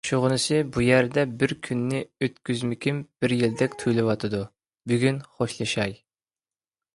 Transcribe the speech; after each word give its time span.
شۇغىنىسى 0.09 0.57
بۇ 0.75 0.83
يەردە 0.83 1.25
بىر 1.43 1.51
كۈننى 1.67 1.99
ئۆتكۈزمىكىم 2.27 3.03
بىر 3.25 3.37
يىلدەك 3.41 3.77
تۇيۇلۇۋاتىدۇ، 3.85 4.41
بۈگۈن 4.93 5.21
خوشلىشاي. 5.37 5.97